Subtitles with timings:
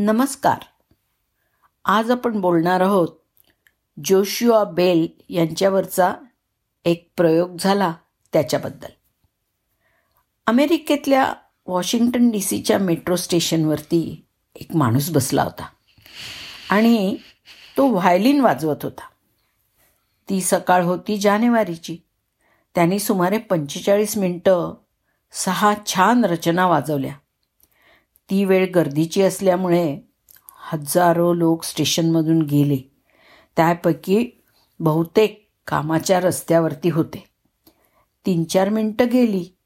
[0.00, 0.58] नमस्कार.
[1.84, 3.08] आज आपण बोलणार आहोत
[4.04, 6.14] जोशुआ बेल यांच्यावरचा
[6.84, 7.94] एक प्रयोग झाला
[8.32, 8.88] त्याच्याबद्दल.
[10.46, 11.34] अमेरिकेतल्या
[11.66, 14.26] वॉशिंग्टन डी सीच्या मेट्रो स्टेशनवरती
[14.56, 15.68] एक माणूस बसला होता
[16.70, 17.16] आणि
[17.76, 19.08] तो व्हायलिन वाजवत होता.
[20.28, 21.98] ती सकाळ होती जानेवारीची.
[22.74, 24.74] त्यांनी सुमारे पंचेचाळीस मिनटं
[25.32, 27.14] सहा छान रचना वाजवल्या.
[28.30, 30.00] ती वेळ गर्दीची असल्यामुळे
[30.58, 32.90] हजारो लोक स्टेशनमधून गेले.
[33.56, 34.30] त्यापैकी
[34.80, 37.24] बहुतेक कामाच्या रस्त्यावरती होते.
[38.26, 39.56] तीन चार मिनटं गेली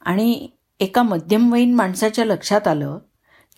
[0.00, 0.48] आणि
[0.80, 2.98] एका मध्यमवयीन माणसाच्या लक्षात आलं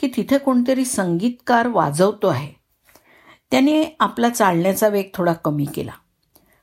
[0.00, 2.52] की तिथे कोणतरी संगीतकार वाजवतो आहे.
[3.50, 5.92] त्याने आपला चालण्याचा वेग थोडा कमी केला.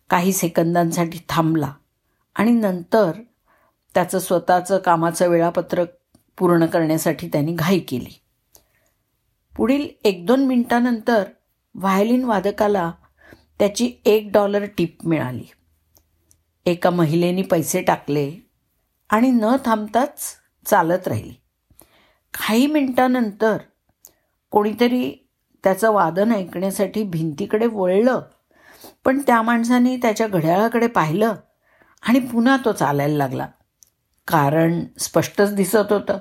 [0.09, 1.73] काही सेकंदांसाठी थांबला
[2.35, 3.11] आणि नंतर
[3.93, 5.87] त्याचं स्वतःचं कामाचं वेळापत्रक
[6.37, 8.21] पूर्ण करण्यासाठी त्यांनी घाई केली.
[9.55, 11.23] पुढील एक दोन मिनिटानंतर
[11.75, 12.91] व्हायलिन वादकाला
[13.59, 15.43] त्याची एक डॉलर टिप मिळाली.
[16.65, 18.31] एका महिलेने पैसे टाकले
[19.09, 21.33] आणि न थांबताच चालत राहिली.
[22.33, 23.57] काही मिनिटानंतर
[24.51, 25.29] कोणीतरी
[25.63, 28.21] त्याचं वादन ऐकण्यासाठी भिंतीकडे वळलं
[29.05, 31.33] पण त्या माणसाने त्याच्या घड्याळाकडे पाहिलं
[32.01, 33.47] आणि पुन्हा तो चालायला लागला.
[34.27, 36.17] कारण स्पष्टच दिसत होतं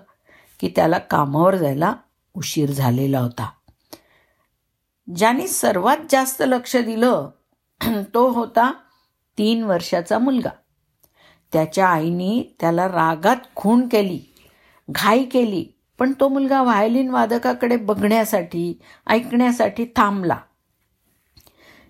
[0.61, 1.95] की त्याला कामावर जायला
[2.35, 3.51] उशीर झालेला होता.
[5.17, 7.31] ज्याने सर्वात जास्त लक्ष दिलं
[8.15, 8.73] तो होता
[9.39, 10.51] तीन वर्षाचा मुलगा.
[11.53, 14.21] त्याच्या आईने त्याला रागात खून केली
[14.91, 15.67] घाई केली
[15.99, 20.37] पण तो मुलगा व्हायलिन वादकाकडे बघण्यासाठी ऐकण्यासाठी थांबला.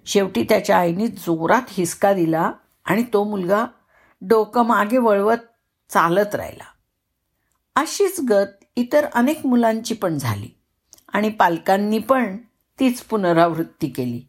[0.07, 2.53] शेवटी त्याच्या आईने जोरात हिसका दिला
[2.85, 3.67] आणि तो मुलगा
[4.21, 5.37] डोकं मागे वळवत
[5.95, 6.65] चालत राहिला.
[7.77, 10.49] अशीच गत इतर अनेक मुलांची पण झाली
[11.13, 12.37] आणि पालकांनी पण
[12.81, 14.23] तीच पुनरावृत्ती केली.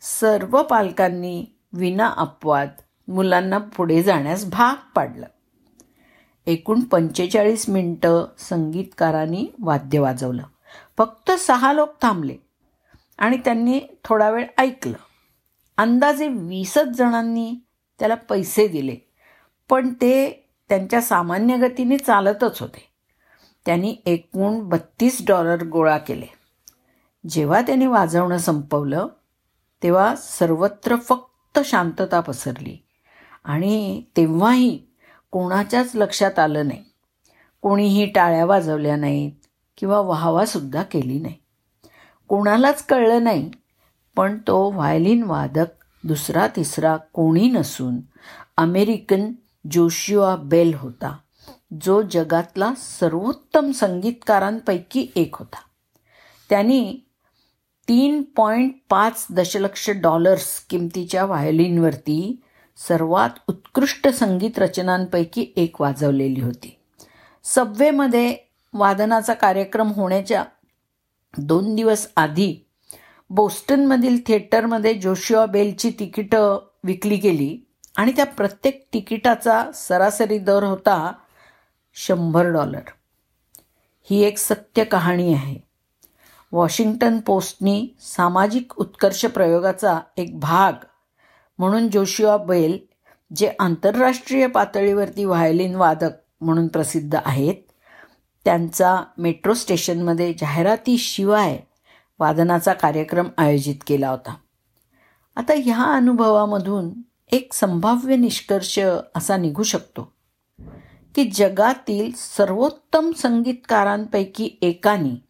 [0.00, 2.68] सर्व पालकांनी विना अपवाद
[3.08, 5.26] मुलांना पुढे जाण्यास भाग पाडलं.
[6.46, 10.42] एकूण पंचेचाळीस मिनटं संगीतकारांनी वाद्य वाजवलं.
[10.98, 12.36] फक्त सहा लोक थांबले
[13.18, 14.96] आणि त्यांनी थोडा वेळ ऐकलं.
[15.76, 17.56] अंदाजे वीसच जणांनी
[17.98, 18.96] त्याला पैसे दिले.
[19.68, 22.88] पण ते त्यांच्या सामान्य गतीने चालतच होते.
[23.66, 26.26] त्यांनी एकूण बत्तीस डॉलर गोळा केले.
[27.28, 29.06] जेव्हा त्यांनी वाजवणं संपवलं
[29.82, 32.76] तेव्हा सर्वत्र फक्त शांतता पसरली.
[33.44, 34.82] आणि तेव्हाही
[35.30, 36.84] कोणाच्याच लक्षात आलं नाही.
[37.62, 39.32] कोणीही टाळ्या वाजवल्या नाहीत
[39.76, 41.34] किंवा वाहवासुद्धा केली नाही.
[42.28, 43.50] कोणालाच कळलं नाही
[44.16, 45.66] पण तो व्हायलिन वादक
[46.04, 47.96] दुसरा तिसरा कोणी नसून
[48.56, 49.32] अमेरिकन
[49.70, 51.16] जोशिवा बेल होता
[51.82, 55.56] जो जगातला सर्वोत्तम संगीतकारांपैकी एक होता.
[56.50, 56.96] त्यांनी
[57.88, 62.40] तीन पॉईंट पाच दशलक्ष डॉलर्स किमतीच्या व्हायोलिनवरती
[62.76, 66.78] सर्वात उत्कृष्ट संगीत रचनांपैकी एक वाजवलेली होती.
[67.44, 68.36] सबवेमध्ये
[68.72, 70.44] वादनाचा कार्यक्रम होण्याच्या
[71.38, 72.66] दोन दिवस आधी
[73.30, 77.63] बोस्टनमधील थिएटरमध्ये जोशिवा बेलची तिकीटं विकली गेली.
[77.96, 81.12] आणि त्या प्रत्येक तिकिटाचा सरासरी दर होता
[81.94, 82.90] शंभर डॉलर.
[84.02, 85.58] ही एक सत्य कहाणी आहे.
[86.52, 90.72] वॉशिंग्टन पोस्टनी सामाजिक उत्कर्ष प्रयोगाचा एक भाग
[91.58, 92.78] म्हणून जोशिवा बेल
[93.36, 97.54] जे आंतरराष्ट्रीय पातळीवरती व्हायलिन वादक म्हणून प्रसिद्ध आहेत
[98.44, 101.58] त्यांचा मेट्रो स्टेशनमध्ये जाहिरातीशिवाय
[102.18, 104.34] वादनाचा कार्यक्रम आयोजित केला होता.
[105.36, 106.90] आता ह्या अनुभवामधून
[107.34, 108.78] एक संभाव्य निष्कर्ष
[109.14, 110.12] असा निघू शकतो
[111.14, 115.24] की जगातील सर्वोत्तम संगीतकारांपैकी एकाने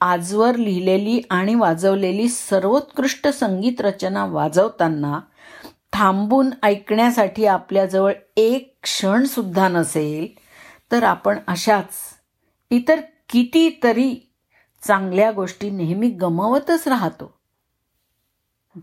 [0.00, 5.20] आजवर लिहिलेली आणि वाजवलेली सर्वोत्कृष्ट संगीत रचना वाजवताना
[5.92, 10.28] थांबून ऐकण्यासाठी आपल्याजवळ एक क्षणसुद्धा नसेल
[10.92, 11.88] तर आपण अशाच
[12.70, 14.32] इतर कितीतरी
[14.82, 17.34] चांगल्या गोष्टी नेहमी गमावतच राहतो.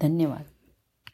[0.01, 0.48] धन्यवाद.